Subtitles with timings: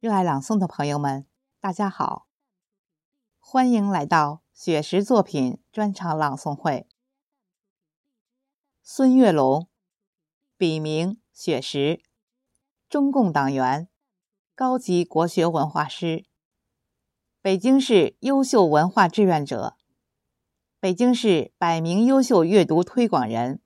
[0.00, 1.26] 热爱朗诵的朋友们，
[1.60, 2.26] 大家好，
[3.38, 6.88] 欢迎来到雪石作品专场朗诵会。
[8.82, 9.68] 孙月龙，
[10.56, 12.02] 笔名雪石，
[12.88, 13.90] 中共党员，
[14.54, 16.24] 高级国学文化师，
[17.42, 19.76] 北京市优秀文化志愿者，
[20.80, 23.60] 北京市百名优秀阅读推广人，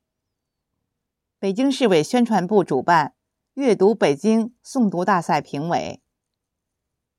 [1.38, 3.14] 北京市委宣传部主办
[3.54, 6.00] “阅读北京”诵读大赛评委。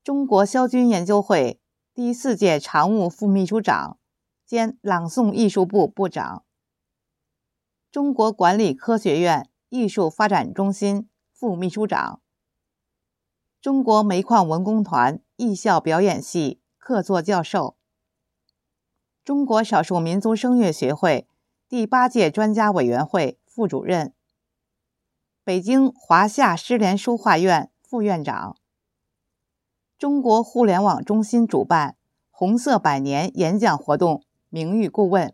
[0.06, 1.60] 中国萧军研究会
[1.96, 3.98] 第四届常务副秘书长
[4.46, 6.46] 兼朗诵艺术部部长，
[7.92, 12.22] 中国管理科学院艺术发展中心副秘书长，
[13.60, 17.76] 中国煤矿文工团艺校表演系客座教授，
[19.24, 21.28] 中国少数民族声乐学会
[21.68, 24.14] 第八届专家委员会副主任，
[25.44, 28.56] 北京华夏诗联书画院副院长。
[29.98, 31.96] 中国互联网中心主办
[32.30, 35.34] “红色百年”演讲活动名誉顾问，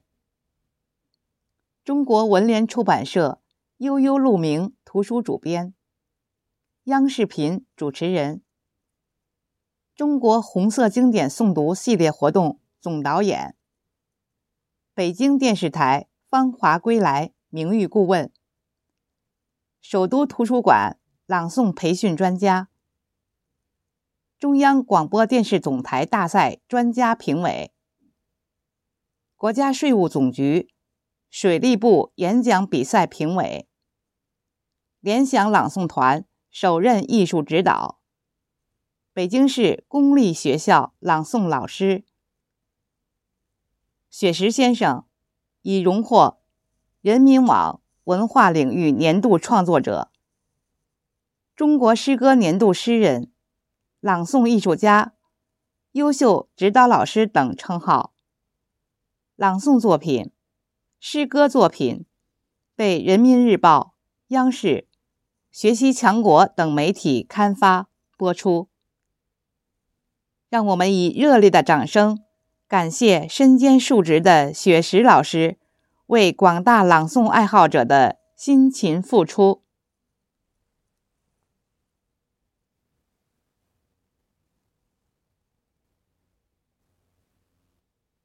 [1.83, 3.41] 中国文联出版社
[3.77, 5.73] “悠悠鹿鸣”图书主编，
[6.83, 8.44] 央视频主持人，
[9.95, 13.55] 中国红色经典诵读系列活动总导演，
[14.94, 18.31] 北京电视台《芳华归来》名誉顾问，
[19.81, 22.67] 首都图书馆朗诵培训专家。
[24.42, 27.72] 中央广播电视总台大赛专家评委，
[29.36, 30.73] 国家税务总局
[31.30, 33.67] 水利部演讲比赛评委，
[35.00, 38.00] 联想朗诵团首任艺术指导，
[39.14, 42.03] 北京市公立学校朗诵老师，
[44.09, 45.06] 雪石先生
[45.62, 46.39] 已荣获
[47.02, 50.09] 人民网文化领域年度创作者、
[51.56, 53.30] 中国诗歌年度诗人。
[54.02, 55.13] 朗诵艺术家、
[55.91, 58.16] 优秀指导老师等称号。
[59.35, 60.31] 朗诵作品、
[61.00, 62.07] 诗歌作品
[62.75, 63.94] 被《人民日报》、
[64.34, 64.88] 央视、
[65.51, 68.69] 学习强国等媒体刊发播出。
[70.50, 72.23] 让我们以热烈的掌声，
[72.68, 75.59] 感谢身兼数职的雪石老师
[76.07, 79.62] 为广大朗诵爱好者的辛勤付出。